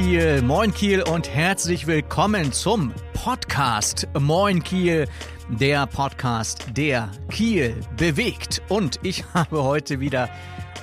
Moin 0.00 0.08
Kiel, 0.08 0.42
moin 0.42 0.72
Kiel 0.72 1.02
und 1.02 1.28
herzlich 1.28 1.86
willkommen 1.86 2.52
zum 2.54 2.94
Podcast 3.12 4.08
Moin 4.18 4.62
Kiel, 4.62 5.06
der 5.50 5.86
Podcast, 5.86 6.68
der 6.74 7.10
Kiel 7.30 7.76
bewegt. 7.98 8.62
Und 8.70 8.98
ich 9.02 9.26
habe 9.34 9.62
heute 9.62 10.00
wieder 10.00 10.30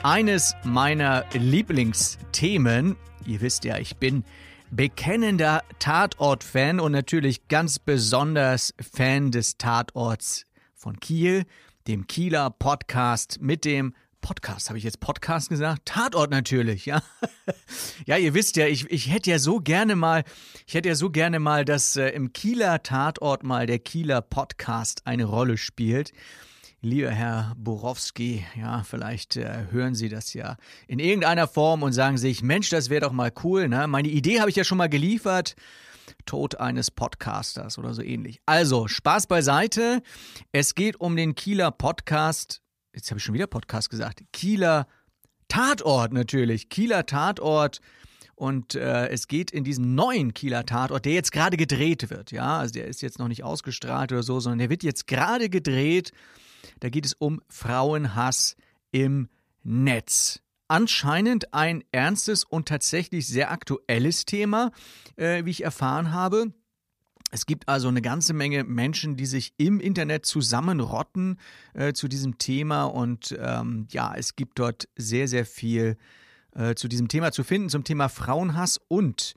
eines 0.04 0.54
meiner 0.64 1.26
Lieblingsthemen. 1.34 2.96
Ihr 3.26 3.42
wisst 3.42 3.66
ja, 3.66 3.80
ich 3.80 3.98
bin 3.98 4.24
bekennender 4.70 5.64
Tatort-Fan 5.80 6.80
und 6.80 6.92
natürlich 6.92 7.48
ganz 7.48 7.80
besonders 7.80 8.76
Fan 8.80 9.32
des 9.32 9.58
Tatorts 9.58 10.46
von 10.76 11.00
Kiel, 11.00 11.46
dem 11.88 12.06
Kieler 12.06 12.52
Podcast 12.52 13.42
mit 13.42 13.66
dem 13.66 13.96
Podcast, 14.28 14.68
habe 14.68 14.78
ich 14.78 14.84
jetzt 14.84 15.00
Podcast 15.00 15.48
gesagt? 15.48 15.84
Tatort 15.86 16.32
natürlich, 16.32 16.86
ja. 16.86 17.02
ja, 18.06 18.18
ihr 18.18 18.34
wisst 18.34 18.58
ja, 18.58 18.68
ich, 18.68 18.92
ich 18.92 19.10
hätte 19.10 19.30
ja 19.30 19.40
so 19.40 19.62
gerne 19.62 19.96
mal, 19.96 20.26
ich 20.66 20.74
hätte 20.74 20.90
ja 20.90 20.96
so 20.96 21.10
gerne 21.10 21.40
mal, 21.40 21.64
dass 21.64 21.96
äh, 21.96 22.10
im 22.10 22.34
Kieler 22.34 22.84
Tatort 22.84 23.44
mal 23.44 23.68
der 23.68 23.80
Kieler 23.80 24.22
Podcast 24.22 25.08
eine 25.08 25.24
Rolle 25.24 25.56
spielt. 25.58 26.12
Lieber 26.82 27.10
Herr 27.10 27.54
Borowski, 27.56 28.46
ja, 28.60 28.84
vielleicht 28.84 29.38
äh, 29.38 29.68
hören 29.72 29.96
Sie 29.96 30.10
das 30.10 30.34
ja 30.34 30.58
in 30.90 31.00
irgendeiner 31.00 31.48
Form 31.48 31.82
und 31.82 31.94
sagen 31.94 32.18
sich, 32.18 32.44
Mensch, 32.44 32.70
das 32.70 32.90
wäre 32.90 33.06
doch 33.06 33.14
mal 33.14 33.32
cool, 33.46 33.70
ne? 33.70 33.88
Meine 33.88 34.10
Idee 34.10 34.42
habe 34.42 34.50
ich 34.50 34.58
ja 34.58 34.66
schon 34.66 34.78
mal 34.78 34.90
geliefert. 34.90 35.56
Tod 36.26 36.60
eines 36.60 36.92
Podcasters 36.92 37.78
oder 37.78 37.94
so 37.94 38.02
ähnlich. 38.02 38.42
Also, 38.46 38.90
Spaß 38.90 39.28
beiseite. 39.28 40.02
Es 40.52 40.76
geht 40.76 41.00
um 41.00 41.16
den 41.16 41.34
Kieler 41.34 41.72
Podcast 41.72 42.62
jetzt 42.98 43.10
habe 43.12 43.20
ich 43.20 43.24
schon 43.24 43.36
wieder 43.36 43.48
Podcast 43.48 43.90
gesagt, 43.90 44.24
Kieler 44.34 44.88
Tatort 45.48 46.12
natürlich, 46.12 46.70
Kieler 46.70 47.06
Tatort. 47.06 47.80
Und 48.36 48.76
äh, 48.76 49.08
es 49.08 49.28
geht 49.28 49.50
in 49.50 49.64
diesen 49.64 49.96
neuen 49.96 50.34
Kieler 50.34 50.66
Tatort, 50.66 51.06
der 51.06 51.14
jetzt 51.14 51.32
gerade 51.32 51.58
gedreht 51.58 52.10
wird. 52.10 52.32
Ja, 52.32 52.60
also 52.60 52.74
der 52.74 52.86
ist 52.86 53.02
jetzt 53.02 53.18
noch 53.18 53.28
nicht 53.28 53.44
ausgestrahlt 53.44 54.12
oder 54.12 54.22
so, 54.22 54.40
sondern 54.40 54.60
der 54.60 54.70
wird 54.70 54.84
jetzt 54.84 55.08
gerade 55.08 55.50
gedreht. 55.50 56.12
Da 56.80 56.90
geht 56.90 57.06
es 57.06 57.14
um 57.14 57.42
Frauenhass 57.50 58.56
im 58.92 59.30
Netz. 59.64 60.42
Anscheinend 60.68 61.54
ein 61.54 61.84
ernstes 61.92 62.44
und 62.44 62.68
tatsächlich 62.68 63.26
sehr 63.28 63.52
aktuelles 63.52 64.26
Thema, 64.26 64.72
äh, 65.16 65.46
wie 65.46 65.52
ich 65.52 65.64
erfahren 65.64 66.14
habe. 66.14 66.54
Es 67.32 67.46
gibt 67.46 67.68
also 67.68 67.90
eine 67.90 68.02
ganze 68.02 68.34
Menge 68.34 68.64
Menschen, 68.64 69.18
die 69.18 69.26
sich 69.26 69.54
im 69.58 69.80
Internet 69.80 70.26
zusammenrotten 70.26 71.40
äh, 71.74 71.92
zu 71.94 72.08
diesem 72.08 72.38
Thema 72.38 72.86
und 72.86 73.38
ähm, 73.40 73.88
ja, 73.92 74.14
es 74.16 74.36
gibt 74.36 74.60
dort 74.60 74.88
sehr, 74.96 75.28
sehr 75.28 75.46
viel 75.46 75.98
äh, 76.56 76.76
zu 76.76 76.88
diesem 76.88 77.10
Thema 77.10 77.32
zu 77.32 77.44
finden, 77.44 77.70
zum 77.70 77.84
Thema 77.84 78.08
Frauenhass 78.08 78.80
und 78.88 79.34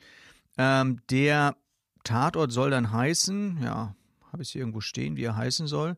ähm, 0.57 1.01
der 1.11 1.57
Tatort 2.05 2.53
soll 2.53 2.71
dann 2.71 2.93
heißen, 2.93 3.59
ja, 3.63 3.95
habe 4.33 4.43
ich 4.43 4.51
hier 4.51 4.61
irgendwo 4.61 4.81
stehen, 4.81 5.17
wie 5.17 5.25
er 5.25 5.37
heißen 5.37 5.67
soll? 5.67 5.97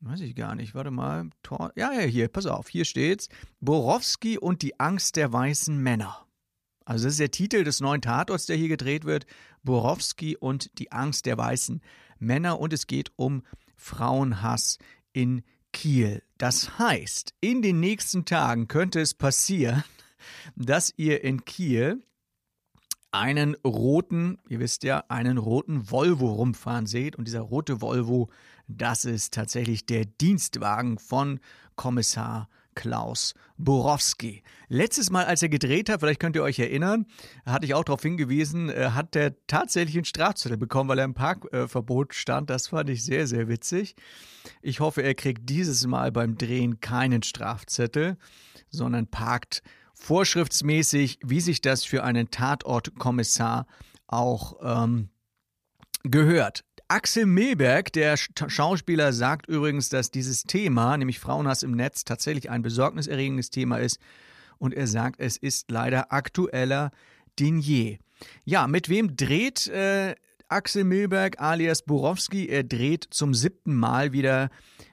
Weiß 0.00 0.20
ich 0.20 0.34
gar 0.34 0.54
nicht. 0.54 0.74
Warte 0.74 0.90
mal. 0.90 1.30
Tor 1.42 1.72
ja, 1.76 1.92
ja, 1.92 2.00
hier, 2.00 2.28
pass 2.28 2.46
auf, 2.46 2.68
hier 2.68 2.84
steht's. 2.84 3.28
Borowski 3.60 4.36
und 4.36 4.60
die 4.60 4.78
Angst 4.78 5.16
der 5.16 5.32
weißen 5.32 5.76
Männer. 5.78 6.26
Also 6.84 7.04
das 7.04 7.14
ist 7.14 7.20
der 7.20 7.30
Titel 7.30 7.64
des 7.64 7.80
neuen 7.80 8.02
Tatorts, 8.02 8.44
der 8.44 8.56
hier 8.56 8.68
gedreht 8.68 9.06
wird. 9.06 9.24
Borowski 9.64 10.36
und 10.36 10.78
die 10.78 10.92
Angst 10.92 11.26
der 11.26 11.36
weißen 11.36 11.80
Männer. 12.18 12.60
Und 12.60 12.72
es 12.72 12.86
geht 12.86 13.12
um 13.16 13.42
Frauenhass 13.76 14.78
in 15.12 15.42
Kiel. 15.72 16.22
Das 16.38 16.78
heißt, 16.78 17.34
in 17.40 17.60
den 17.60 17.80
nächsten 17.80 18.24
Tagen 18.24 18.68
könnte 18.68 19.00
es 19.00 19.14
passieren, 19.14 19.82
dass 20.56 20.92
ihr 20.96 21.24
in 21.24 21.44
Kiel 21.44 22.02
einen 23.10 23.54
roten, 23.64 24.38
ihr 24.48 24.58
wisst 24.58 24.82
ja, 24.82 25.04
einen 25.08 25.38
roten 25.38 25.90
Volvo 25.90 26.32
rumfahren 26.32 26.86
seht. 26.86 27.16
Und 27.16 27.28
dieser 27.28 27.42
rote 27.42 27.80
Volvo, 27.80 28.28
das 28.66 29.04
ist 29.04 29.34
tatsächlich 29.34 29.86
der 29.86 30.04
Dienstwagen 30.04 30.98
von 30.98 31.38
Kommissar 31.76 32.48
Klaus 32.74 33.34
Borowski. 33.56 34.42
Letztes 34.68 35.10
Mal, 35.10 35.24
als 35.24 35.42
er 35.42 35.48
gedreht 35.48 35.88
hat, 35.88 36.00
vielleicht 36.00 36.20
könnt 36.20 36.36
ihr 36.36 36.42
euch 36.42 36.58
erinnern, 36.58 37.06
hatte 37.46 37.66
ich 37.66 37.74
auch 37.74 37.84
darauf 37.84 38.02
hingewiesen, 38.02 38.68
äh, 38.68 38.90
hat 38.90 39.14
er 39.16 39.34
tatsächlich 39.46 39.96
einen 39.96 40.04
Strafzettel 40.04 40.56
bekommen, 40.56 40.88
weil 40.88 40.98
er 40.98 41.04
im 41.04 41.14
Parkverbot 41.14 42.14
stand. 42.14 42.50
Das 42.50 42.68
fand 42.68 42.90
ich 42.90 43.04
sehr, 43.04 43.26
sehr 43.26 43.48
witzig. 43.48 43.94
Ich 44.62 44.80
hoffe, 44.80 45.02
er 45.02 45.14
kriegt 45.14 45.48
dieses 45.48 45.86
Mal 45.86 46.12
beim 46.12 46.36
Drehen 46.36 46.80
keinen 46.80 47.22
Strafzettel, 47.22 48.16
sondern 48.68 49.06
parkt 49.06 49.62
vorschriftsmäßig, 49.94 51.18
wie 51.24 51.40
sich 51.40 51.60
das 51.60 51.84
für 51.84 52.04
einen 52.04 52.30
Tatortkommissar 52.30 53.66
auch 54.06 54.56
ähm, 54.62 55.08
gehört. 56.02 56.64
Axel 56.94 57.26
Milberg, 57.26 57.92
der 57.92 58.16
Schauspieler, 58.16 59.12
sagt 59.12 59.48
übrigens, 59.48 59.88
dass 59.88 60.12
dieses 60.12 60.44
Thema, 60.44 60.96
nämlich 60.96 61.18
Frauenhass 61.18 61.64
im 61.64 61.72
Netz, 61.72 62.04
tatsächlich 62.04 62.50
ein 62.50 62.62
besorgniserregendes 62.62 63.50
Thema 63.50 63.78
ist. 63.78 63.98
Und 64.58 64.72
er 64.72 64.86
sagt, 64.86 65.18
es 65.18 65.36
ist 65.36 65.72
leider 65.72 66.12
aktueller 66.12 66.92
denn 67.40 67.58
je. 67.58 67.98
Ja, 68.44 68.68
mit 68.68 68.88
wem 68.88 69.16
dreht 69.16 69.66
äh, 69.66 70.14
Axel 70.46 70.84
Milberg 70.84 71.40
alias 71.40 71.82
Borowski? 71.82 72.46
Er 72.46 72.62
dreht 72.62 73.08
zum 73.10 73.34
siebten 73.34 73.74
Mal 73.74 74.12
wieder 74.12 74.48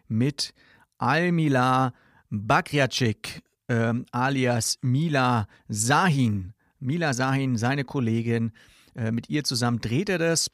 mit 0.08 0.56
Almila 0.98 1.94
Bakrjacik 2.32 3.44
äh, 3.68 3.94
alias 4.12 4.80
Mila 4.82 5.46
Sahin. 5.68 6.54
Mila 6.80 7.14
Sahin, 7.14 7.58
seine 7.58 7.84
Kollegin, 7.84 8.54
äh, 8.96 9.12
mit 9.12 9.30
ihr 9.30 9.44
zusammen 9.44 9.82
dreht 9.82 10.10
er 10.10 10.18
das. 10.18 10.50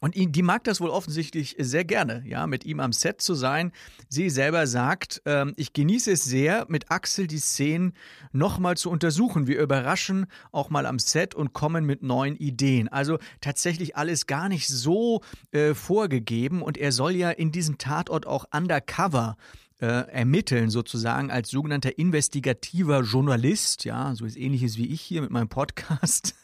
Und 0.00 0.14
die 0.14 0.42
mag 0.42 0.64
das 0.64 0.80
wohl 0.80 0.90
offensichtlich 0.90 1.56
sehr 1.58 1.84
gerne, 1.84 2.22
ja, 2.26 2.46
mit 2.46 2.64
ihm 2.64 2.80
am 2.80 2.92
Set 2.92 3.20
zu 3.20 3.34
sein. 3.34 3.72
Sie 4.08 4.30
selber 4.30 4.66
sagt, 4.66 5.22
ähm, 5.26 5.54
ich 5.56 5.72
genieße 5.72 6.12
es 6.12 6.24
sehr, 6.24 6.66
mit 6.68 6.90
Axel 6.90 7.26
die 7.26 7.38
Szenen 7.38 7.94
nochmal 8.32 8.76
zu 8.76 8.90
untersuchen. 8.90 9.46
Wir 9.46 9.60
überraschen 9.60 10.26
auch 10.52 10.70
mal 10.70 10.86
am 10.86 10.98
Set 10.98 11.34
und 11.34 11.52
kommen 11.52 11.84
mit 11.84 12.02
neuen 12.02 12.36
Ideen. 12.36 12.88
Also 12.88 13.18
tatsächlich 13.40 13.96
alles 13.96 14.26
gar 14.26 14.48
nicht 14.48 14.68
so 14.68 15.22
äh, 15.50 15.74
vorgegeben 15.74 16.62
und 16.62 16.78
er 16.78 16.92
soll 16.92 17.16
ja 17.16 17.30
in 17.30 17.50
diesem 17.50 17.78
Tatort 17.78 18.26
auch 18.26 18.46
undercover 18.52 19.36
äh, 19.80 19.86
ermitteln, 19.86 20.70
sozusagen 20.70 21.30
als 21.30 21.50
sogenannter 21.50 21.98
investigativer 21.98 23.02
Journalist, 23.02 23.84
ja, 23.84 24.14
so 24.14 24.24
ist 24.24 24.36
ähnliches 24.36 24.76
wie 24.76 24.86
ich 24.86 25.00
hier 25.00 25.22
mit 25.22 25.30
meinem 25.30 25.48
Podcast. 25.48 26.34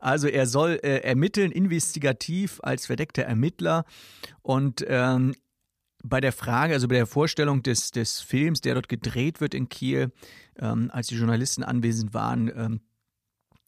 Also 0.00 0.28
er 0.28 0.46
soll 0.46 0.80
äh, 0.82 0.98
ermitteln, 0.98 1.50
investigativ 1.50 2.60
als 2.62 2.84
verdeckter 2.84 3.22
Ermittler 3.22 3.86
und 4.42 4.84
ähm, 4.86 5.34
bei 6.04 6.20
der 6.20 6.32
Frage, 6.32 6.74
also 6.74 6.86
bei 6.88 6.96
der 6.96 7.06
Vorstellung 7.06 7.62
des, 7.62 7.90
des 7.90 8.20
Films, 8.20 8.60
der 8.60 8.74
dort 8.74 8.90
gedreht 8.90 9.40
wird 9.40 9.54
in 9.54 9.70
Kiel, 9.70 10.12
ähm, 10.58 10.90
als 10.92 11.06
die 11.06 11.16
Journalisten 11.16 11.64
anwesend 11.64 12.12
waren, 12.12 12.52
ähm, 12.54 12.80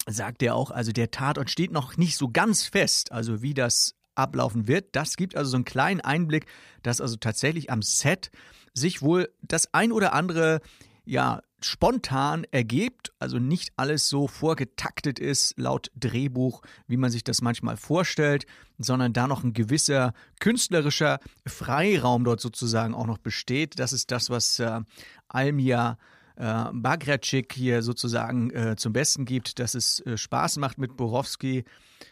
sagt 0.07 0.43
er 0.43 0.55
auch, 0.55 0.71
also 0.71 0.93
der 0.93 1.11
Tatort 1.11 1.51
steht 1.51 1.73
noch 1.73 1.97
nicht 1.97 2.17
so 2.17 2.29
ganz 2.29 2.65
fest, 2.65 3.11
also 3.11 3.41
wie 3.41 3.55
das 3.55 3.95
ablaufen 4.15 4.69
wird. 4.69 4.95
Das 4.95 5.17
gibt 5.17 5.37
also 5.37 5.51
so 5.51 5.57
einen 5.57 5.65
kleinen 5.65 6.03
Einblick, 6.03 6.47
dass 6.83 7.01
also 7.01 7.17
tatsächlich 7.17 7.71
am 7.71 7.83
Set 7.83 8.31
sich 8.75 9.01
wohl 9.01 9.31
das 9.41 9.73
ein 9.73 9.91
oder 9.91 10.13
andere 10.13 10.61
ja, 11.07 11.41
spontan 11.61 12.45
ergibt, 12.51 13.13
also 13.19 13.39
nicht 13.39 13.73
alles 13.77 14.09
so 14.09 14.29
vorgetaktet 14.29 15.19
ist 15.19 15.59
laut 15.59 15.91
Drehbuch, 15.97 16.63
wie 16.87 16.97
man 16.97 17.11
sich 17.11 17.25
das 17.25 17.41
manchmal 17.41 17.77
vorstellt, 17.77 18.47
sondern 18.79 19.13
da 19.13 19.27
noch 19.27 19.43
ein 19.43 19.53
gewisser 19.53 20.13
künstlerischer 20.39 21.19
Freiraum 21.47 22.25
dort 22.25 22.41
sozusagen 22.41 22.95
auch 22.95 23.07
noch 23.07 23.19
besteht. 23.19 23.79
Das 23.79 23.93
ist 23.93 24.11
das, 24.11 24.29
was 24.29 24.59
äh, 24.59 24.81
Almia 25.29 25.99
äh, 26.37 26.65
Bagratschik 26.73 27.55
hier 27.55 27.83
sozusagen 27.83 28.51
äh, 28.51 28.77
zum 28.77 28.93
Besten 28.93 29.25
gibt, 29.25 29.59
dass 29.59 29.75
es 29.75 30.01
äh, 30.01 30.19
Spaß 30.19 30.59
macht 30.59 30.79
mit 30.79 30.97
Borowski, 30.97 31.65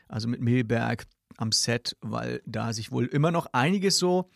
also 0.08 0.29
mit 0.29 0.41
Milberg 0.41 1.05
am 1.37 1.52
Set, 1.52 1.96
weil 2.00 2.41
da 2.46 2.73
sich 2.73 2.93
wohl 2.93 3.06
immer 3.06 3.31
noch 3.31 3.46
einiges 3.52 3.99
so 3.99 4.31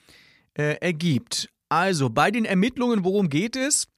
äh, 0.54 0.76
ergibt. 0.80 1.48
Also 1.70 2.10
bei 2.10 2.30
den 2.30 2.44
Ermittlungen, 2.44 3.04
worum 3.04 3.28
geht 3.28 3.56
es? 3.56 3.88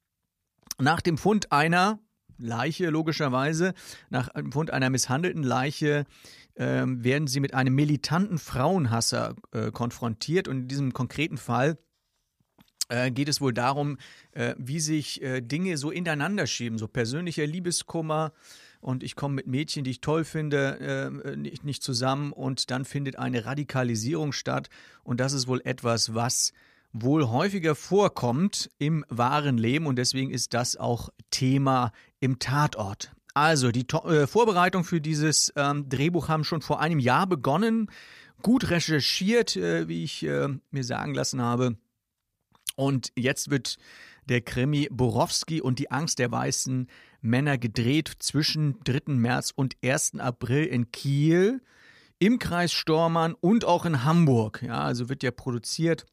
Nach 0.81 1.00
dem 1.00 1.19
Fund 1.19 1.53
einer 1.53 1.99
Leiche, 2.38 2.88
logischerweise, 2.88 3.75
nach 4.09 4.31
dem 4.31 4.53
Fund 4.53 4.71
einer 4.71 4.91
misshandelten 4.91 5.43
Leiche, 5.43 6.06
äh, 6.55 6.85
werden 6.87 7.27
sie 7.27 7.41
mit 7.41 7.55
einem 7.55 7.75
militanten 7.75 8.38
Frauenhasser 8.38 9.35
äh, 9.53 9.71
konfrontiert. 9.71 10.49
Und 10.49 10.62
in 10.62 10.69
diesem 10.69 10.93
konkreten 10.93 11.37
Fall 11.37 11.79
äh, 12.91 13.11
geht 13.11 13.29
es 13.29 13.41
wohl 13.41 13.55
darum, 13.55 13.99
äh, 14.32 14.55
wie 14.59 14.81
sich 14.81 15.23
äh, 15.23 15.41
Dinge 15.41 15.77
so 15.77 15.91
ineinander 15.91 16.47
schieben, 16.47 16.77
so 16.77 16.88
persönlicher 16.88 17.47
Liebeskummer 17.47 18.33
und 18.81 19.05
ich 19.05 19.15
komme 19.15 19.37
mit 19.37 19.47
Mädchen, 19.47 19.85
die 19.85 19.91
ich 19.91 20.00
toll 20.00 20.25
finde, 20.25 21.37
nicht 21.37 21.83
zusammen 21.83 22.33
und 22.33 22.71
dann 22.71 22.87
findet 22.87 23.17
eine 23.17 23.44
Radikalisierung 23.44 24.33
statt. 24.33 24.71
Und 25.05 25.21
das 25.21 25.35
ist 25.35 25.47
wohl 25.47 25.61
etwas, 25.67 26.15
was 26.15 26.55
wohl 26.93 27.29
häufiger 27.29 27.75
vorkommt 27.75 28.71
im 28.79 29.05
wahren 29.09 29.59
Leben 29.59 29.87
und 29.87 29.97
deswegen 29.97 30.31
ist 30.31 30.55
das 30.55 30.77
auch 30.77 31.09
Thema 31.31 31.93
im 32.19 32.39
Tatort. 32.39 33.13
Also, 33.33 33.71
die 33.71 33.85
to 33.85 34.09
äh, 34.09 34.27
Vorbereitung 34.27 34.83
für 34.83 35.01
dieses 35.01 35.53
ähm, 35.57 35.89
Drehbuch 35.89 36.29
haben 36.29 36.45
schon 36.45 36.63
vor 36.63 36.81
einem 36.81 36.99
Jahr 36.99 37.27
begonnen. 37.27 37.91
Gut 38.43 38.71
recherchiert, 38.71 39.57
äh, 39.57 39.87
wie 39.87 40.03
ich 40.03 40.25
äh, 40.25 40.49
mir 40.71 40.85
sagen 40.85 41.15
lassen 41.15 41.41
habe. 41.41 41.77
Und 42.75 43.13
jetzt 43.17 43.51
wird 43.51 43.77
der 44.29 44.41
Krimi 44.41 44.89
Borowski 44.91 45.61
und 45.61 45.79
die 45.79 45.91
Angst 45.91 46.19
der 46.19 46.31
weißen 46.31 46.89
Männer 47.21 47.59
gedreht 47.59 48.11
zwischen 48.19 48.81
3. 48.85 49.15
März 49.15 49.53
und 49.55 49.77
1. 49.85 50.19
April 50.19 50.65
in 50.65 50.91
Kiel, 50.91 51.63
im 52.19 52.39
Kreis 52.39 52.73
Stormann 52.73 53.35
und 53.35 53.65
auch 53.65 53.85
in 53.85 54.05
Hamburg. 54.05 54.63
Ja, 54.63 54.81
also 54.83 55.09
wird 55.09 55.23
ja 55.23 55.31
produziert 55.31 56.07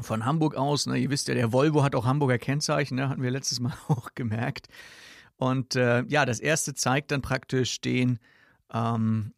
von 0.00 0.24
Hamburg 0.24 0.54
aus. 0.54 0.86
Ne? 0.86 0.98
Ihr 0.98 1.10
wisst 1.10 1.28
ja, 1.28 1.34
der 1.34 1.52
Volvo 1.52 1.82
hat 1.82 1.94
auch 1.94 2.04
Hamburger 2.04 2.38
Kennzeichen, 2.38 2.96
ne? 2.96 3.08
hatten 3.08 3.22
wir 3.22 3.30
letztes 3.30 3.60
Mal 3.60 3.74
auch 3.88 4.14
gemerkt. 4.14 4.68
Und 5.36 5.76
äh, 5.76 6.02
ja, 6.08 6.24
das 6.24 6.40
erste 6.40 6.74
zeigt 6.74 7.10
dann 7.10 7.22
praktisch 7.22 7.80
den 7.80 8.18
ähm, 8.72 9.32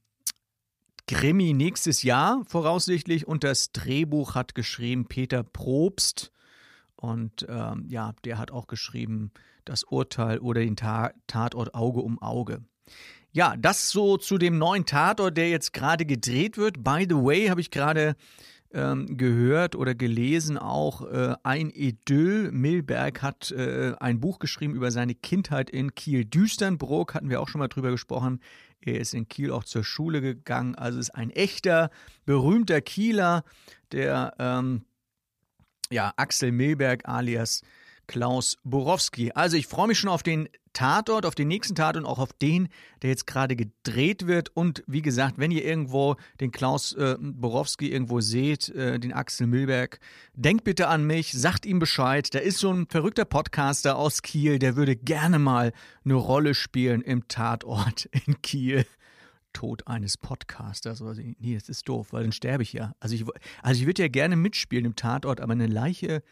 Krimi 1.08 1.54
nächstes 1.54 2.02
Jahr 2.02 2.44
voraussichtlich 2.46 3.26
und 3.26 3.42
das 3.42 3.72
Drehbuch 3.72 4.34
hat 4.34 4.54
geschrieben 4.54 5.06
Peter 5.06 5.42
Probst. 5.42 6.30
Und 6.96 7.46
ähm, 7.48 7.86
ja, 7.88 8.14
der 8.24 8.38
hat 8.38 8.50
auch 8.50 8.66
geschrieben 8.66 9.32
das 9.64 9.84
Urteil 9.84 10.38
oder 10.38 10.60
den 10.60 10.76
Ta 10.76 11.12
Tatort 11.26 11.74
Auge 11.74 12.00
um 12.00 12.20
Auge. 12.20 12.62
Ja, 13.32 13.56
das 13.56 13.90
so 13.90 14.16
zu 14.16 14.38
dem 14.38 14.58
neuen 14.58 14.84
Tatort, 14.84 15.36
der 15.36 15.48
jetzt 15.50 15.72
gerade 15.72 16.06
gedreht 16.06 16.56
wird. 16.56 16.82
By 16.82 17.06
the 17.08 17.16
way, 17.16 17.46
habe 17.48 17.60
ich 17.60 17.70
gerade 17.70 18.16
ähm, 18.72 19.16
gehört 19.16 19.74
oder 19.74 19.94
gelesen 19.94 20.58
auch 20.58 21.02
äh, 21.02 21.34
ein 21.42 21.70
Idyll. 21.70 22.50
Milberg 22.52 23.22
hat 23.22 23.50
äh, 23.50 23.94
ein 23.98 24.20
Buch 24.20 24.38
geschrieben 24.38 24.74
über 24.74 24.90
seine 24.90 25.14
Kindheit 25.14 25.70
in 25.70 25.94
Kiel-Düsternbrook, 25.94 27.14
hatten 27.14 27.30
wir 27.30 27.40
auch 27.40 27.48
schon 27.48 27.60
mal 27.60 27.68
drüber 27.68 27.90
gesprochen. 27.90 28.40
Er 28.80 29.00
ist 29.00 29.14
in 29.14 29.28
Kiel 29.28 29.50
auch 29.50 29.64
zur 29.64 29.84
Schule 29.84 30.20
gegangen, 30.20 30.74
also 30.74 30.98
ist 30.98 31.14
ein 31.14 31.30
echter, 31.30 31.90
berühmter 32.24 32.80
Kieler, 32.80 33.42
der 33.92 34.34
ähm, 34.38 34.84
ja, 35.90 36.12
Axel 36.16 36.52
Milberg 36.52 37.08
alias 37.08 37.62
Klaus 38.08 38.56
Borowski. 38.64 39.30
Also 39.32 39.56
ich 39.56 39.68
freue 39.68 39.86
mich 39.86 39.98
schon 40.00 40.10
auf 40.10 40.24
den 40.24 40.48
Tatort, 40.72 41.26
auf 41.26 41.34
den 41.34 41.48
nächsten 41.48 41.74
Tatort 41.74 42.04
und 42.04 42.06
auch 42.06 42.18
auf 42.18 42.32
den, 42.32 42.68
der 43.02 43.10
jetzt 43.10 43.26
gerade 43.26 43.54
gedreht 43.54 44.26
wird. 44.26 44.48
Und 44.54 44.82
wie 44.86 45.02
gesagt, 45.02 45.38
wenn 45.38 45.50
ihr 45.50 45.64
irgendwo 45.64 46.16
den 46.40 46.50
Klaus 46.50 46.94
äh, 46.94 47.16
Borowski 47.20 47.92
irgendwo 47.92 48.20
seht, 48.20 48.68
äh, 48.70 48.98
den 48.98 49.12
Axel 49.12 49.46
Milberg, 49.46 50.00
denkt 50.34 50.64
bitte 50.64 50.88
an 50.88 51.04
mich, 51.04 51.32
sagt 51.32 51.66
ihm 51.66 51.78
Bescheid. 51.78 52.34
Da 52.34 52.38
ist 52.38 52.58
so 52.58 52.72
ein 52.72 52.86
verrückter 52.88 53.24
Podcaster 53.24 53.96
aus 53.96 54.22
Kiel, 54.22 54.58
der 54.58 54.76
würde 54.76 54.96
gerne 54.96 55.38
mal 55.38 55.72
eine 56.04 56.14
Rolle 56.14 56.54
spielen 56.54 57.02
im 57.02 57.28
Tatort 57.28 58.06
in 58.26 58.40
Kiel. 58.42 58.86
Tod 59.52 59.86
eines 59.88 60.16
Podcasters. 60.16 61.02
Also, 61.02 61.20
nee, 61.20 61.54
das 61.54 61.68
ist 61.68 61.88
doof, 61.88 62.12
weil 62.12 62.22
dann 62.22 62.32
sterbe 62.32 62.62
ich 62.62 62.72
ja. 62.72 62.92
Also 63.00 63.14
ich, 63.14 63.24
also 63.62 63.80
ich 63.80 63.86
würde 63.86 64.02
ja 64.02 64.08
gerne 64.08 64.36
mitspielen 64.36 64.84
im 64.84 64.94
Tatort, 64.94 65.40
aber 65.40 65.52
eine 65.52 65.66
Leiche 65.66 66.22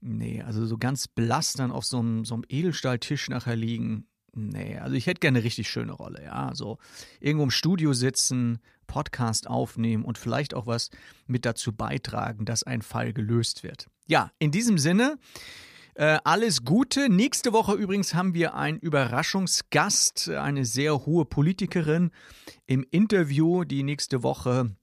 Nee, 0.00 0.42
also 0.42 0.66
so 0.66 0.78
ganz 0.78 1.08
blass 1.08 1.54
dann 1.54 1.70
auf 1.70 1.84
so 1.84 1.98
einem, 1.98 2.24
so 2.24 2.34
einem 2.34 2.44
Edelstahltisch 2.48 3.28
nachher 3.28 3.56
liegen. 3.56 4.06
Nee, 4.34 4.76
also 4.78 4.94
ich 4.94 5.06
hätte 5.06 5.20
gerne 5.20 5.38
eine 5.38 5.44
richtig 5.44 5.68
schöne 5.68 5.92
Rolle, 5.92 6.22
ja. 6.24 6.50
So 6.54 6.78
irgendwo 7.20 7.44
im 7.44 7.50
Studio 7.50 7.92
sitzen, 7.94 8.58
Podcast 8.86 9.48
aufnehmen 9.48 10.04
und 10.04 10.18
vielleicht 10.18 10.54
auch 10.54 10.66
was 10.66 10.90
mit 11.26 11.44
dazu 11.44 11.72
beitragen, 11.72 12.44
dass 12.44 12.62
ein 12.62 12.82
Fall 12.82 13.12
gelöst 13.12 13.62
wird. 13.62 13.88
Ja, 14.06 14.30
in 14.38 14.50
diesem 14.50 14.78
Sinne, 14.78 15.18
äh, 15.94 16.18
alles 16.24 16.64
Gute. 16.64 17.08
Nächste 17.08 17.54
Woche 17.54 17.72
übrigens 17.72 18.14
haben 18.14 18.34
wir 18.34 18.54
einen 18.54 18.78
Überraschungsgast, 18.78 20.28
eine 20.28 20.66
sehr 20.66 21.06
hohe 21.06 21.24
Politikerin 21.24 22.10
im 22.66 22.84
Interview, 22.90 23.64
die 23.64 23.82
nächste 23.82 24.22
Woche 24.22 24.76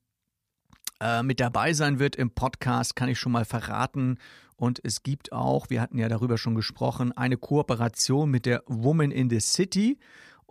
äh, 1.03 1.21
mit 1.21 1.41
dabei 1.41 1.73
sein 1.73 1.99
wird 1.99 2.15
im 2.15 2.31
Podcast, 2.31 2.95
kann 2.95 3.09
ich 3.09 3.19
schon 3.19 3.33
mal 3.33 3.43
verraten. 3.43 4.17
Und 4.55 4.79
es 4.83 5.03
gibt 5.03 5.33
auch, 5.33 5.69
wir 5.69 5.81
hatten 5.81 5.97
ja 5.97 6.07
darüber 6.07 6.37
schon 6.37 6.55
gesprochen, 6.55 7.11
eine 7.11 7.35
Kooperation 7.35 8.31
mit 8.31 8.45
der 8.45 8.63
Woman 8.67 9.11
in 9.11 9.29
the 9.29 9.41
City. 9.41 9.99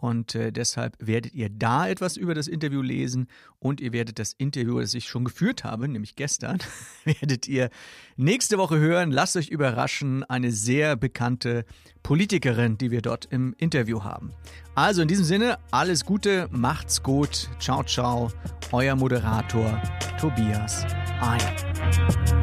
Und 0.02 0.34
äh, 0.34 0.50
deshalb 0.50 0.96
werdet 0.98 1.32
ihr 1.32 1.48
da 1.48 1.86
etwas 1.86 2.16
über 2.16 2.34
das 2.34 2.48
Interview 2.48 2.82
lesen 2.82 3.28
und 3.60 3.80
ihr 3.80 3.92
werdet 3.92 4.18
das 4.18 4.32
Interview, 4.32 4.80
das 4.80 4.94
ich 4.94 5.06
schon 5.06 5.24
geführt 5.24 5.62
habe, 5.62 5.86
nämlich 5.86 6.16
gestern, 6.16 6.58
werdet 7.04 7.46
ihr 7.46 7.70
nächste 8.16 8.58
Woche 8.58 8.80
hören. 8.80 9.12
Lasst 9.12 9.36
euch 9.36 9.48
überraschen, 9.48 10.24
eine 10.24 10.50
sehr 10.50 10.96
bekannte 10.96 11.64
Politikerin, 12.02 12.78
die 12.78 12.90
wir 12.90 13.00
dort 13.00 13.26
im 13.26 13.54
Interview 13.58 14.02
haben. 14.02 14.32
Also 14.74 15.02
in 15.02 15.08
diesem 15.08 15.24
Sinne, 15.24 15.60
alles 15.70 16.04
Gute, 16.04 16.48
macht's 16.50 17.04
gut, 17.04 17.48
ciao, 17.60 17.84
ciao, 17.84 18.32
euer 18.72 18.96
Moderator 18.96 19.80
Tobias 20.18 20.84
Ein. 21.20 22.41